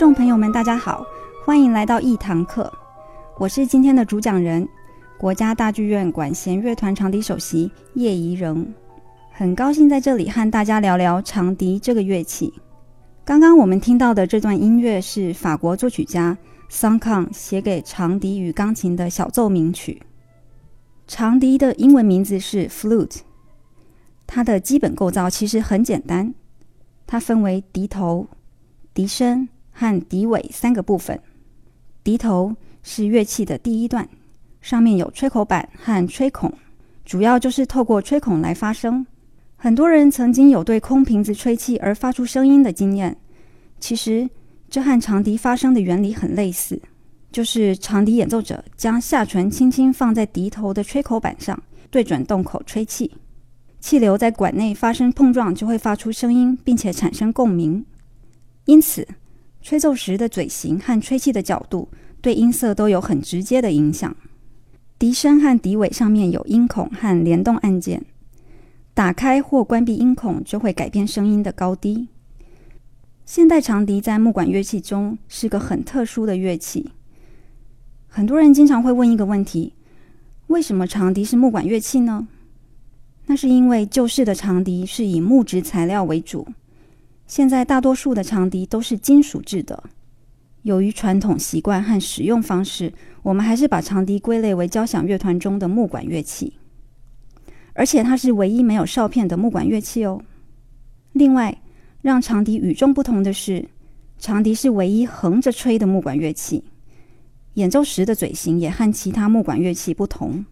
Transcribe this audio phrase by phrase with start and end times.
[0.00, 1.06] 众朋友们，大家好，
[1.44, 2.72] 欢迎来到一堂课。
[3.36, 4.66] 我是今天的主讲人，
[5.18, 8.74] 国家大剧院管弦乐团长笛首席叶怡仁。
[9.30, 12.50] 很高兴在这里和大家聊聊长笛这个乐器。
[13.26, 16.38] 刚刚我们听到的这段音乐是法国作曲家
[16.70, 20.00] 桑康写给长笛与钢琴的小奏鸣曲。
[21.06, 23.18] 长笛的英文名字是 flute，
[24.26, 26.32] 它的基本构造其实很简单，
[27.06, 28.26] 它分为笛头、
[28.94, 31.20] 笛身和笛尾三个部分。
[32.02, 34.08] 笛头是乐器的第一段，
[34.60, 36.52] 上面有吹口板和吹孔，
[37.04, 39.06] 主要就是透过吹孔来发声。
[39.56, 43.16] 很多人曾经有对空瓶子吹气而发出声音的经验，
[43.78, 44.28] 其实
[44.70, 46.80] 这和长笛发声的原理很类似。
[47.30, 53.12] 就是长笛演奏者将下唇轻轻放在笛头的吹口板上，对准洞口吹气，
[53.78, 57.84] 气流在管内发生碰撞，就会发出声音，并且产生共鸣。
[58.64, 59.06] 因此，
[59.62, 61.88] 吹奏时的嘴型和吹气的角度
[62.20, 64.16] 对音色都有很直接的影响。
[64.98, 68.04] 笛身和笛尾上面有音孔和联动按键，
[68.92, 72.08] 打开或关闭音孔就会改变声音的高低。
[73.24, 76.90] 现代长笛在木管乐器中是个很特殊的乐器。
[78.08, 79.72] 很多人经常会问一个问题：
[80.48, 82.26] 为什么长笛是木管乐器呢？
[83.26, 86.46] 那是因为旧式的长笛是以木质材料为主，
[87.30, 89.84] 现在大多数的长笛都是金属制的。
[90.62, 92.92] 由于传统习惯和使用方式，
[93.22, 96.54] 我们还是把长笛归类为交响乐团中的木管乐器，
[97.72, 100.20] 而且它是唯一没有哨片的木管乐器哦。
[101.12, 101.56] 另外，
[102.02, 103.68] 让长笛与众不同的是，
[104.18, 106.64] 长笛是唯一横着吹的木管乐器。
[107.54, 110.44] 演奏时的嘴型也和其他木管乐器不同。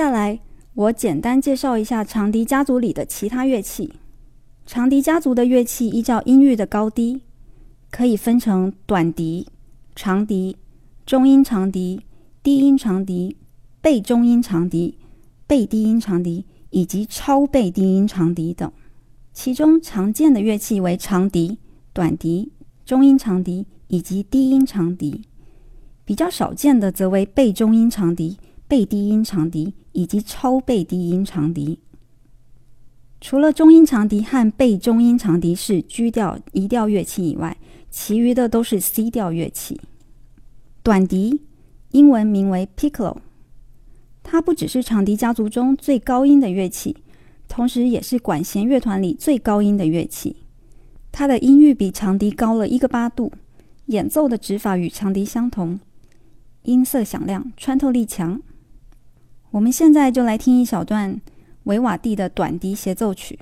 [0.00, 0.40] 下来，
[0.72, 3.92] 我简单介绍一下长笛家族里的其他乐器。
[4.64, 7.20] 长笛家族的乐器依照音域的高低，
[7.90, 9.46] 可以分成短笛、
[9.94, 10.56] 长笛、
[11.04, 12.00] 中音长笛、
[12.42, 13.36] 低音长笛、
[13.82, 14.96] 倍中音长笛、
[15.46, 18.72] 倍低音长笛以及超倍低音长笛等。
[19.34, 21.58] 其中常见的乐器为长笛、
[21.92, 22.50] 短笛、
[22.86, 25.20] 中音长笛以及低音长笛，
[26.06, 31.80] 比较少见的则为倍中音长笛、倍低音长笛以及超倍低音长笛。
[33.20, 37.56] 除了中音长笛和倍中音长笛是 G 调移调乐器以外，
[37.90, 39.78] 其余的都是 C 调乐器。
[40.82, 41.42] 短笛
[41.90, 43.18] 英文名为 Piccolo，
[44.22, 46.96] 它不只是长笛家族中最高音的乐器，
[47.46, 50.36] 同时也是管弦乐团里最高音的乐器。
[51.12, 53.32] 它的音域比长笛高了一个八度，
[53.86, 55.78] 演奏的指法与长笛相同，
[56.62, 58.40] 音色响亮，穿透力强。
[59.50, 61.20] 我们现在就来听一小段。
[61.64, 63.38] 维瓦蒂的短笛协奏曲。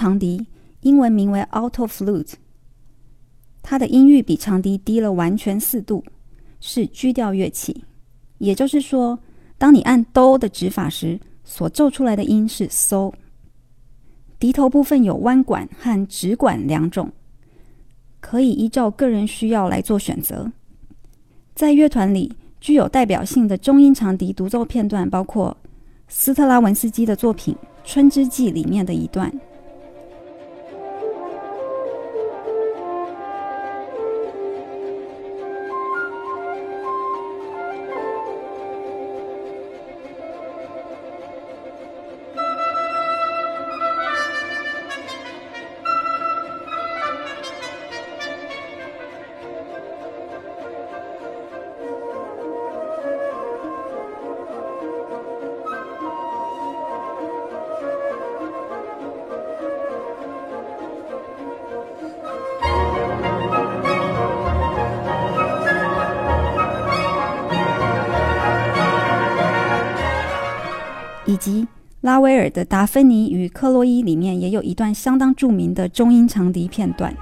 [0.00, 0.46] 长笛
[0.80, 2.32] 英文名为 Alto Flute，
[3.60, 6.02] 它的音域比长笛低了完全四度，
[6.58, 7.84] 是 G 调乐器。
[8.38, 9.18] 也就是说，
[9.58, 13.12] 当你按哆的指法时，所奏出来的音是 So。
[14.38, 17.12] 笛头部分有弯管和直管两种，
[18.20, 20.50] 可以依照个人需要来做选择。
[21.54, 25.54] 在乐团里，具有代表性的中音长笛独奏片段包括
[26.08, 27.54] 斯特拉文斯基的作品
[27.84, 29.30] 《春之祭》里面的一段。
[71.40, 71.66] 及
[72.02, 77.12] 拉威尔的《达芬妮与克洛伊》里面也有一段相当著名的中音长笛片段。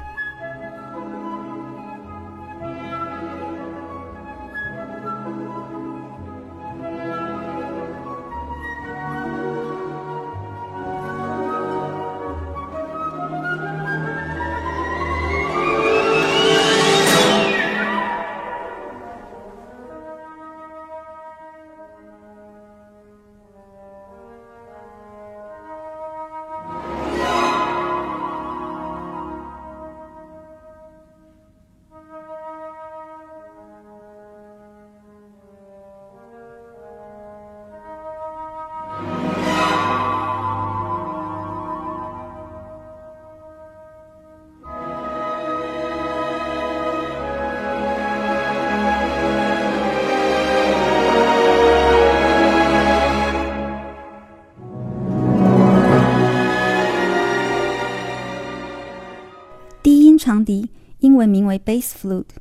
[60.39, 60.69] 长笛
[61.01, 62.37] 英文名为 bass flute，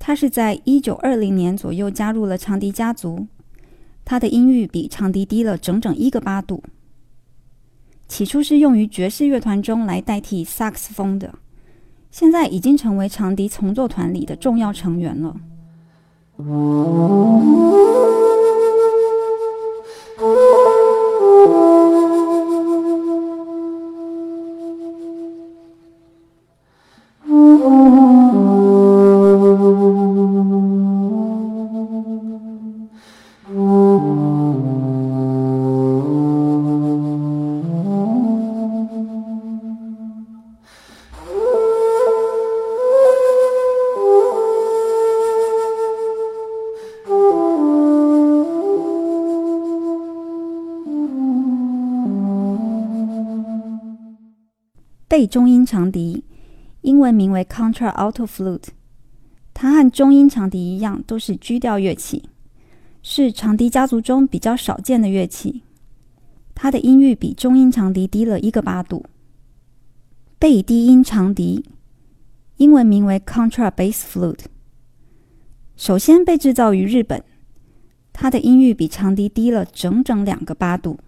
[0.00, 3.28] 它是在一九二零年左右加入了长笛家族。
[4.04, 6.60] 它的音域比长笛低了整整一个八度。
[8.08, 11.38] 起初是用于爵士乐团中来代替萨克斯风的，
[12.10, 15.36] 现在已经成为长笛重奏团里的重要成员了。
[55.16, 56.24] 贝中音长笛，
[56.82, 58.66] 英文名为 contra alto Flute，
[59.54, 62.28] 它和中音长笛一样，都是 G 调乐器，
[63.00, 65.62] 是长笛家族中比较少见的乐器。
[66.54, 69.06] 它的音域比中音长笛低了一个八度。
[70.38, 71.64] 贝低音长笛，
[72.58, 74.44] 英文名为 Contrabass Flute，
[75.78, 77.24] 首先被制造于日本，
[78.12, 80.98] 它的音域比长笛低了整整两个八度，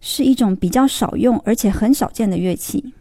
[0.00, 2.92] 是一种比较少用而且很少见的乐器。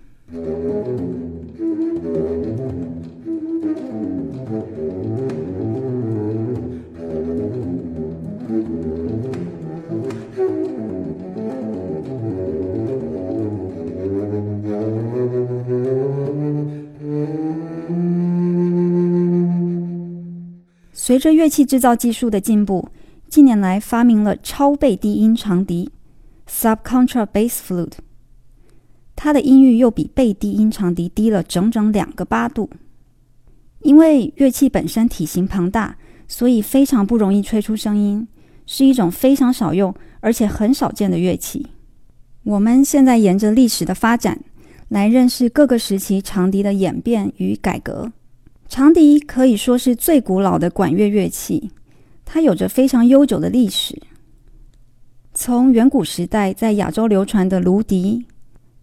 [20.94, 22.90] 随着乐器制造技术的进步，
[23.30, 25.92] 近年来发明了超倍低音长笛
[26.50, 27.92] （subcontrabass flute）。
[29.26, 32.70] 它的音域又比贝低音长笛低了整整两个八度。
[33.80, 38.28] 因为乐器本身体型庞大，所以非常不容易吹出声音，
[38.68, 41.66] 是一种非常少用而且很少见的乐器。
[42.44, 44.40] 我们现在沿着历史的发展
[44.90, 48.12] 来认识各个时期长笛的演变与改革。
[48.70, 51.72] 长笛可以说是最古老的管乐乐器，
[52.24, 54.00] 它有着非常悠久的历史。
[55.34, 58.28] 从远古时代在亚洲流传的芦笛。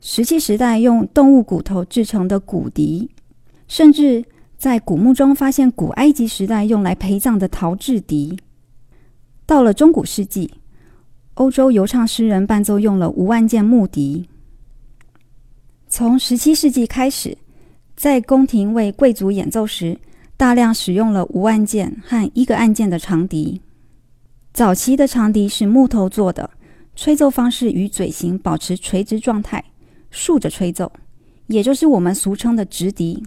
[0.05, 3.09] 石器时代用动物骨头制成的骨笛，
[3.69, 4.25] 甚至
[4.59, 8.37] 在古墓中发现古埃及时代用来陪葬的陶制笛。
[9.47, 10.55] 到了中古世纪，
[11.35, 14.29] 欧洲游唱诗人伴奏用了无按键木笛。
[15.87, 17.39] 从十七世纪开始，
[17.95, 19.97] 在宫廷为贵族演奏时，
[20.37, 23.63] 大量使用了无按键和一个按键的长笛。
[24.53, 26.51] 早期的长笛是木头做的，
[26.97, 29.63] 吹奏方式与嘴型保持垂直状态。
[30.13, 30.93] 竖着吹奏，
[31.49, 33.27] 也就是我们俗称的直笛。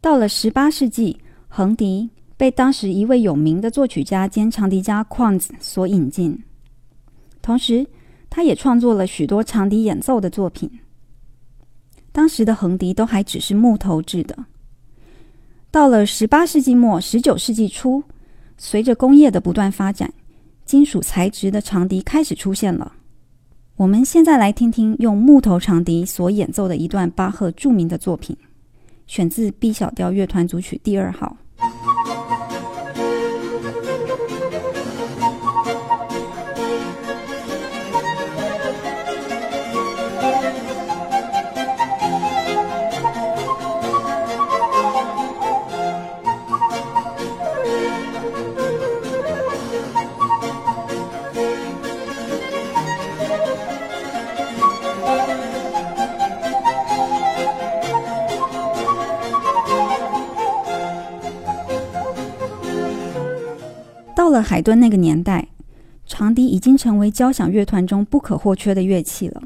[0.00, 6.42] 到了十八世纪，横笛被当时一位有名的作曲家兼长笛家 Quant 所引进，
[7.40, 7.86] 同时
[8.28, 10.68] 他也创作了许多长笛演奏的作品。
[12.10, 14.36] 当时的横笛都还只是木头制的。
[15.70, 18.02] 到了十八世纪末、十九世纪初，
[18.56, 20.12] 随着工业的不断发展，
[20.64, 22.92] 金属材质的长笛开始出现了。
[23.76, 28.36] 我们现在来听听用木头长笛所演奏的一段巴赫著名的作品，
[29.08, 31.36] 选自 B 小调乐团组曲第二号。
[64.34, 65.48] 了海顿那个年代，
[66.04, 69.42] 长笛已经成为交响乐团中不可或缺的乐器了。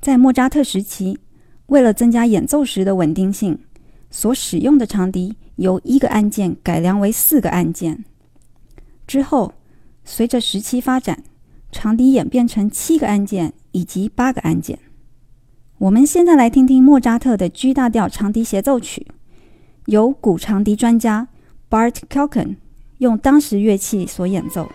[0.00, 1.18] 在莫扎特时期，
[1.66, 3.58] 为了增加演奏时的稳定性，
[4.10, 8.04] 所使用的长笛由一个按键改良为四个按键。
[9.06, 9.54] 之后，
[10.04, 11.22] 随着时期发展，
[11.70, 14.78] 长笛演变成七个按键以及八个按键。
[15.78, 19.06] 我们现在来听听莫扎特的 G 大调长笛协奏曲，
[19.86, 21.28] 由古长笛专家
[21.68, 22.56] Bart Kalken
[22.98, 24.70] 用当时乐器所演奏。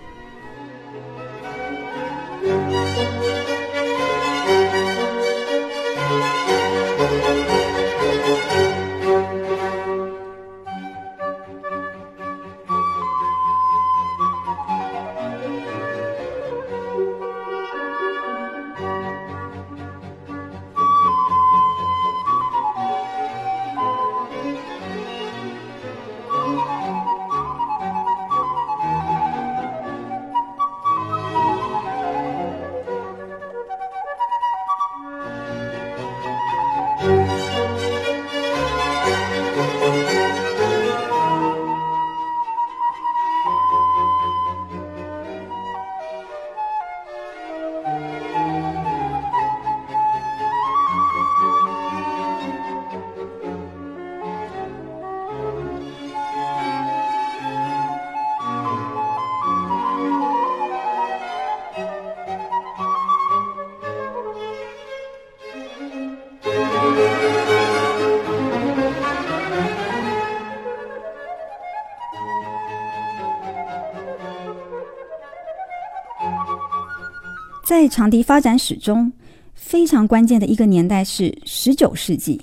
[77.69, 79.13] 在长笛发展史中，
[79.53, 82.41] 非常关键的一个年代是十九世纪。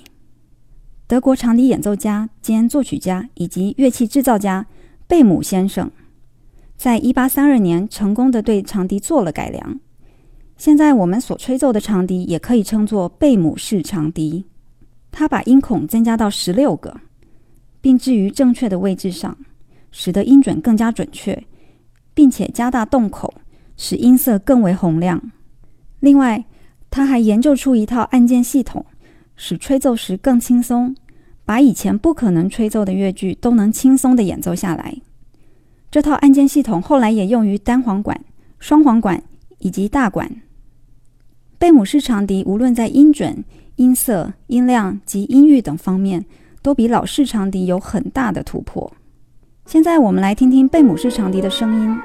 [1.05, 4.65] 德国长笛演奏家兼作曲家以及乐器制造家
[5.05, 5.91] 贝姆先生，
[6.77, 9.77] 在一八三二年成功的对长笛做了改良。
[10.55, 14.45] 现在我们所吹奏的长笛也可以称作贝姆式长笛。
[15.11, 17.01] 他把音孔增加到十六个，
[17.81, 19.37] 并置于正确的位置上，
[19.91, 21.45] 使得音准更加准确，
[22.13, 23.33] 并且加大洞口。
[23.77, 25.31] 使音色更为洪亮。
[26.01, 26.43] 另外，
[26.89, 28.85] 他还研究出一套按键系统，
[29.35, 30.95] 使吹奏时更轻松，
[31.45, 34.97] 把以前不可能吹奏的乐句都能轻松的演奏下来。
[35.89, 38.19] 这套按键系统后来也用于单簧管、
[38.59, 39.23] 双簧管
[39.59, 40.29] 以及大管。
[41.57, 43.43] 贝姆式长笛无论在音准、
[43.77, 46.25] 音色、音量及音域等方面，
[46.61, 48.91] 都比老式长笛有很大的突破。
[49.65, 51.97] 现在我们来听听贝姆式长笛的声音。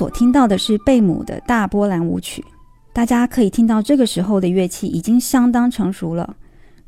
[0.00, 2.42] 所听到的是贝姆的大波兰舞曲，
[2.90, 6.38] 大家可以听到这个时候的乐器已经相当成熟了，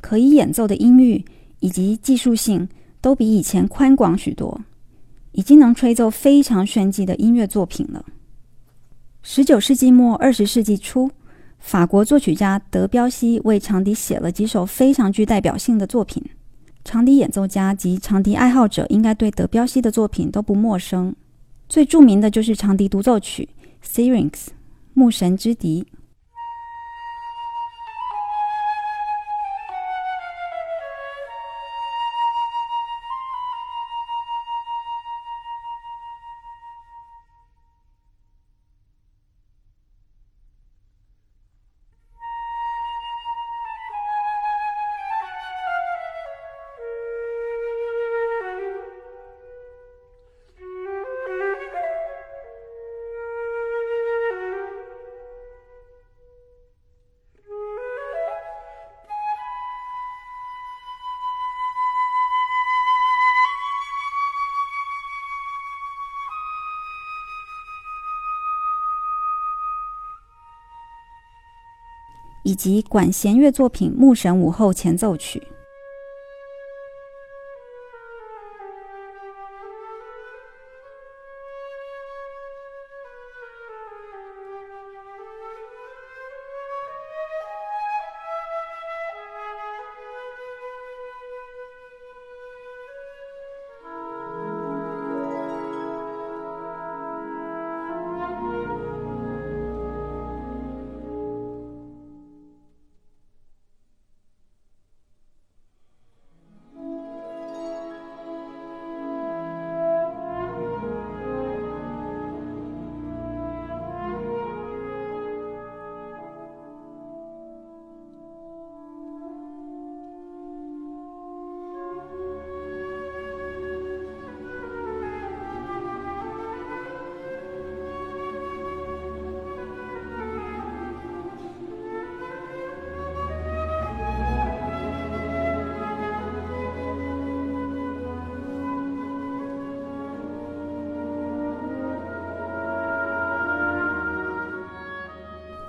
[0.01, 1.23] 可以演奏的音域
[1.61, 2.67] 以及技术性
[3.03, 4.59] 都比以前宽广许多，
[5.33, 8.03] 已经能吹奏非常炫技的音乐作品了。
[9.21, 11.11] 十九世纪末二十世纪初，
[11.59, 16.25] 法国作曲家德彪西为长笛写了几首非常具代表性的作品，
[16.83, 21.15] 长笛演奏家及长笛爱好者应该对德彪西的作品都不陌生。
[21.73, 23.49] 最著名的就是长笛独奏曲
[23.89, 24.31] 《Syrinx》
[24.93, 25.87] 牧神之笛。
[72.53, 75.39] 以及管弦乐作品《牧神午后前奏曲》。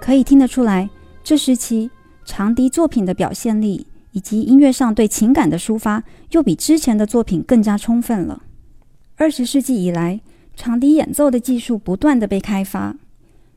[0.04, 0.90] 可以听得出来，
[1.24, 1.90] 这时期
[2.26, 8.44] 长笛作品的表现力以及音乐上对情感的抒发，又比之前的作品更加充分了。
[9.16, 10.20] 二十世纪以来，
[10.58, 12.98] 长笛演奏的技术不断的被开发，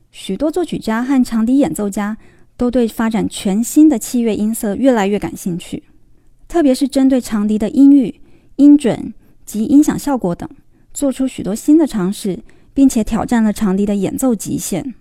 [0.09, 2.17] 许多作曲家和长笛演奏家
[2.55, 5.83] 都对发展全新的器乐音色越来越感兴趣，
[6.47, 8.21] 特别是针对长笛的音域、
[8.55, 9.13] 音准
[9.45, 10.49] 及音响效果等，
[10.93, 12.39] 做出许多新的尝试，
[12.73, 14.95] 并且挑战了长笛的演奏极限。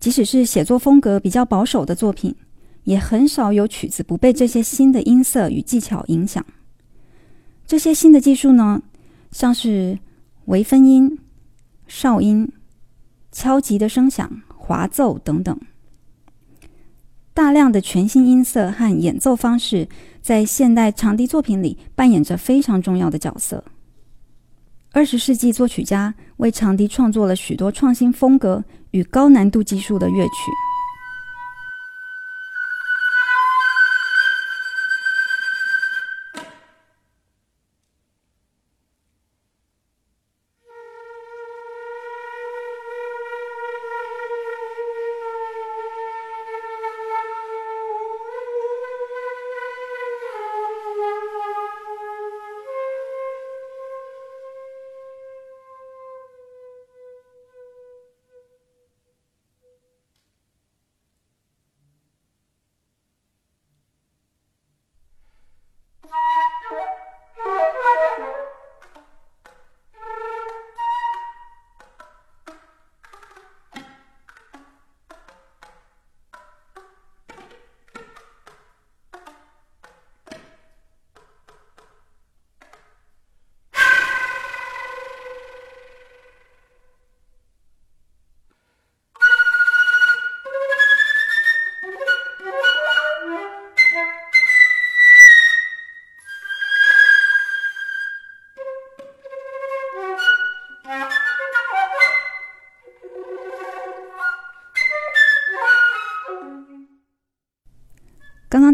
[0.00, 2.34] 即使是写作风格比较保守的作品，
[2.84, 6.44] 也很少有曲子不被这些新的音色与技巧影响。
[7.66, 8.82] 这些新的技术呢，
[9.30, 9.98] 像是
[10.46, 11.18] 微分音、
[11.86, 12.50] 哨音、
[13.30, 15.60] 敲击的声响、滑奏等等，
[17.34, 19.86] 大量的全新音色和演奏方式，
[20.22, 23.62] 在现代长笛作品里扮演着非常重要的角色。
[24.92, 30.69] 二十世纪作曲家为长笛创作了许多创新风格与高难度技术的乐曲。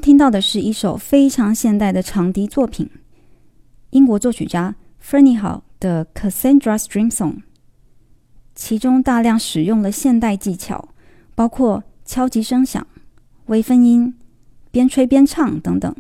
[0.07, 2.89] 听到的是一首非常现代的长笛作品，
[3.91, 7.33] 英国作曲家 Fernie 的《Cassandra Stream Song》，
[8.55, 10.91] 其中大量使用了现代技巧，
[11.35, 12.87] 包括敲击声响、
[13.47, 14.15] 微分音、
[14.71, 15.93] 边吹边唱等等。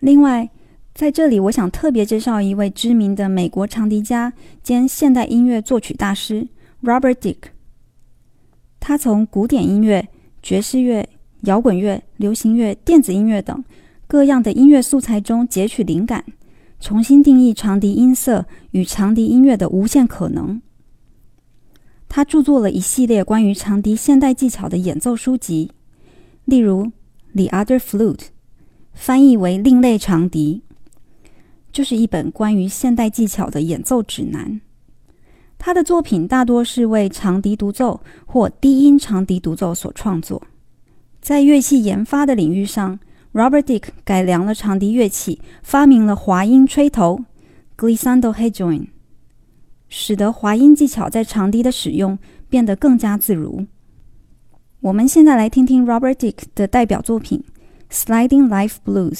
[0.00, 0.50] 另外，
[0.92, 4.32] 在这里我想特别介绍一位知名的美国长笛家
[4.64, 6.48] 兼现代音乐作曲大师
[6.82, 7.38] Robert Dick，
[8.80, 10.08] 他从古典音乐、
[10.42, 11.08] 爵士乐。
[11.42, 13.64] 摇滚乐、流行乐、电子音乐等
[14.06, 16.24] 各样的音乐素材中截取灵感，
[16.78, 20.60] 重新定义长笛音色与长笛音乐的无限可能。
[22.08, 25.72] 他著作了一系列关于长笛现代技巧的演奏书籍，
[26.44, 26.84] 例如
[27.34, 28.14] 《The Other Flute》，
[28.92, 30.62] 翻译为“另类长笛”，
[31.72, 34.60] 就是一本关于现代技巧的演奏指南。
[35.58, 40.42] 他的作品大多是为长笛独奏或低音长笛独奏所创作。
[41.22, 42.98] 在乐器研发的领域上
[43.32, 47.20] ，Robert Dick 改良了长笛乐器，发明了滑音吹头
[47.78, 48.88] （glissando head joint），
[49.88, 53.64] 使得滑音技巧在长笛的使用变得更加自如。
[54.80, 57.44] 我们现在来听听 Robert Dick 的代表作品
[57.94, 59.12] 《Sliding Life Blues》，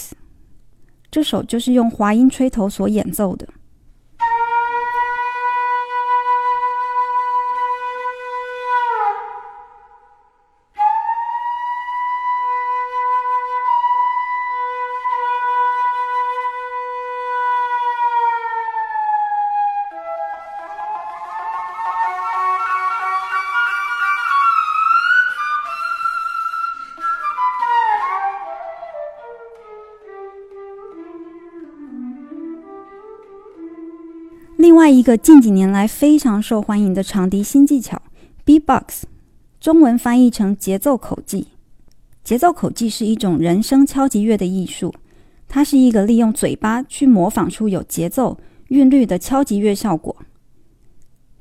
[1.09, 3.47] 这首就是用滑音吹头所演奏的。
[34.83, 38.03] 外一个近几年来非常受欢迎的长笛新技巧
[38.45, 39.03] bebox
[39.61, 41.47] 中文翻译成节奏口技。
[42.25, 44.92] 节奏口技是一种人声敲击乐的艺术，
[45.47, 48.37] 它是一个利用嘴巴去模仿出有节奏、
[48.71, 50.16] 韵律的敲击乐效果。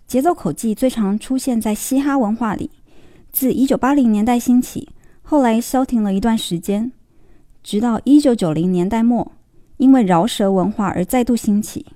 [0.05, 2.69] 节奏口技最常出现在嘻哈文化里，
[3.31, 4.89] 自1980年代兴起，
[5.23, 6.91] 后来消停了一段时间，
[7.63, 9.31] 直到1990年代末，
[9.77, 11.87] 因为饶舌文化而再度兴起。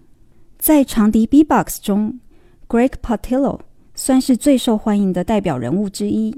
[0.65, 2.19] 在长笛 B-box 中
[2.67, 3.60] ，Greg Potillo
[3.93, 6.36] 算是最受欢迎的代表人物之一。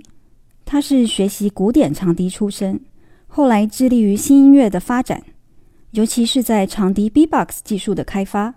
[0.65, 2.81] 他是学习古典长笛出身，
[3.27, 5.23] 后来致力于新音乐的发展，
[5.91, 8.55] 尤其是在长笛 B-box 技术的开发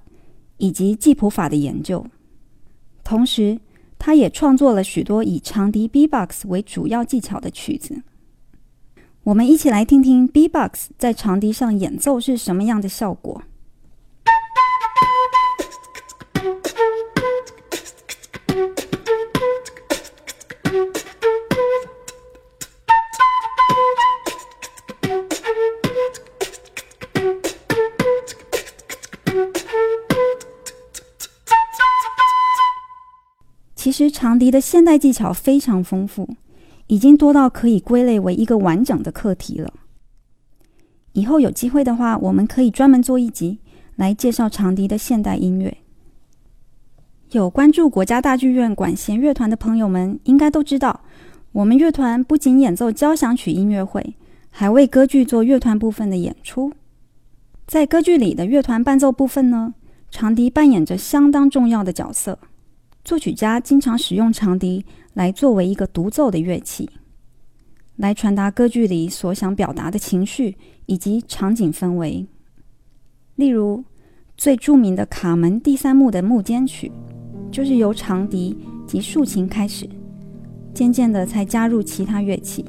[0.57, 2.05] 以及记谱法的研究。
[3.05, 3.61] 同时，
[3.97, 8.03] 他也创作了许多以长笛 B-box 为主要技巧的曲子。
[9.23, 13.45] 我们一起来听听 B-box 在长笛上演奏是什么样的效果。
[34.05, 36.29] 实长笛的现代技巧非常丰富，
[36.87, 39.73] 已经多到可以归类为一个完整的课题了。
[41.13, 43.59] 以后有机会的话，我们可以专门做一集
[43.97, 45.77] 来介绍长笛的现代音乐。
[47.33, 51.01] 有关注国家大剧院管弦乐团的朋友们，应该都知道，
[51.53, 54.15] 我们乐团不仅演奏交响曲音乐会，
[54.51, 56.73] 还为歌剧做乐团部分的演出。
[57.67, 59.75] 在歌剧里的乐团伴奏部分呢，
[60.11, 62.39] 长笛扮演着相当重要的角色。
[63.11, 66.89] 作曲家经常使用长笛来作为一个独奏的乐器，
[67.97, 72.25] 来传达歌剧里所想表达的情绪以及场景氛围。
[73.35, 73.83] 例如，
[74.37, 76.93] 最著名的《卡门》第三幕的幕间曲，
[77.51, 79.91] 就是由长笛及竖琴开始，
[80.73, 82.65] 渐渐的才加入其他乐器。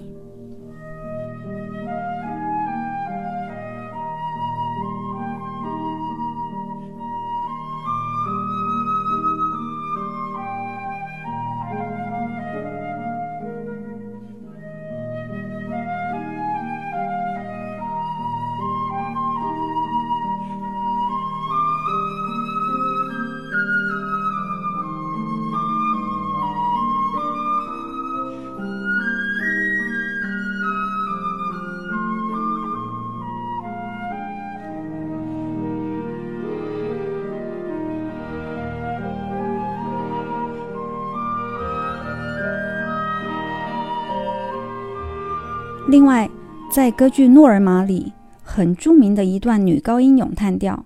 [45.92, 46.30] 另外，
[46.72, 50.86] 在歌剧《诺尔玛》里很著名的一段女高音咏叹调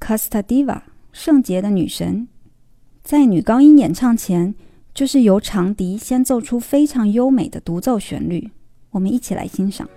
[0.06, 0.66] 《Casta Diva》
[1.12, 2.28] 圣洁的女神，
[3.02, 4.54] 在女高音演唱前，
[4.92, 8.50] 就是由长笛先奏出非常优美的独奏旋律。
[8.90, 9.88] 我们一起来欣赏。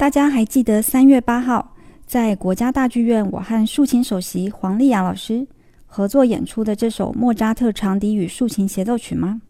[0.00, 5.46] 大家还记得三月八号在国家大剧院，我和竖琴首席黄丽雅老师
[5.84, 9.42] 合作演出的这首莫扎特长笛与竖琴协奏曲吗？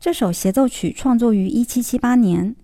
[0.00, 2.56] 这首协奏曲创作于一七七八年，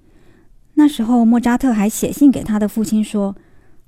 [0.72, 3.36] 那时候，莫扎特还写信给他的父亲说，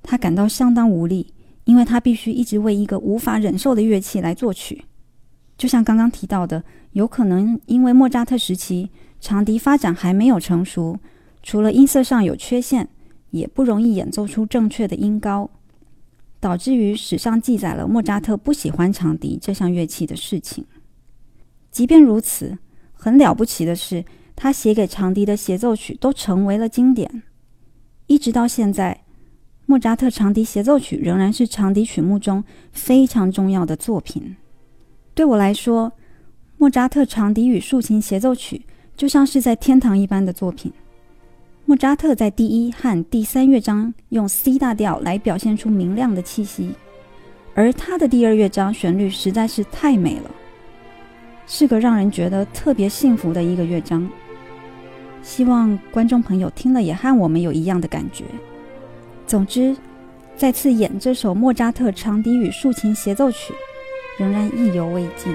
[0.03, 4.85] 他感到相当无力，因为他必须一直为一个无法忍受的乐器来作曲。
[5.57, 10.99] 就像刚刚提到的，有可能因为莫扎特时期长笛发展还没有成熟，
[11.45, 12.89] 除了音色上有缺陷，
[13.29, 15.47] 也不容易演奏出正确的音高，
[16.39, 20.65] 导致于史上记载了莫扎特不喜欢长笛这项乐器的事情。
[21.69, 22.57] 即便如此，
[22.93, 24.03] 很了不起的是。
[24.37, 27.23] 他写给长笛的协奏曲都成为了经典，
[28.07, 29.05] 一直到现在，
[29.65, 34.35] 莫扎特长笛协奏曲仍然是长笛曲目中非常重要的作品。
[35.13, 35.93] 对我来说，
[36.57, 38.65] 莫扎特长笛与竖琴协奏曲
[38.97, 40.73] 就像是在天堂一般的作品。
[41.67, 46.69] 莫扎特在第一和第三乐章用 C 大调来表现出明亮的气息，
[47.55, 50.29] 而他的第二乐章旋律实在是太美了，
[51.47, 54.07] 是个让人觉得特别幸福的一个乐章。
[55.23, 58.25] 希望观众朋友听了也和我们有一样的感觉。
[59.25, 59.75] 总之，
[60.37, 63.55] 再次演这首莫扎特长笛与竖琴协奏曲，
[64.19, 65.33] 仍然意犹未尽。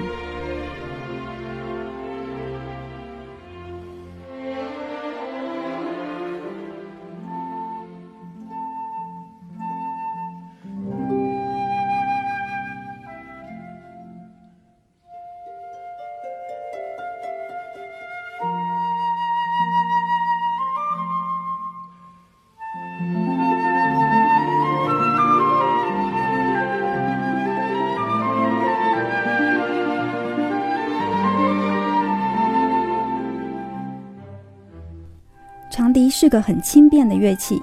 [36.31, 37.61] 个很轻便的乐器，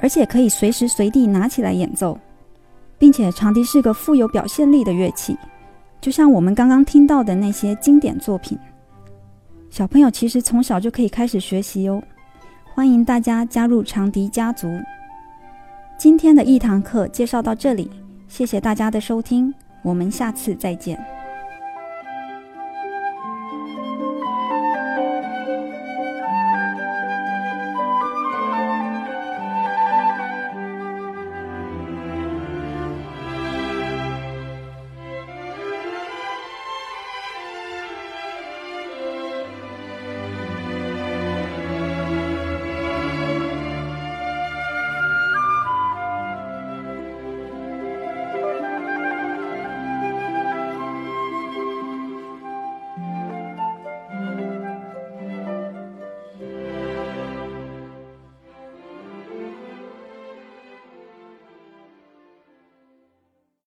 [0.00, 2.18] 而且可以随时随地拿起来演奏，
[2.98, 5.34] 并且长笛是个富有表现力的乐器，
[6.00, 8.58] 就像我们刚刚听到的那些经典作品。
[9.70, 12.02] 小朋友其实从小就可以开始学习哦，
[12.74, 14.68] 欢迎大家加入长笛家族。
[15.96, 17.90] 今天的一堂课介绍到这里，
[18.28, 21.17] 谢谢大家的收听，我们下次再见。